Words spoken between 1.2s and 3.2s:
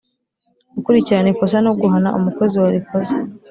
ikosa no guhana umukozi warikoze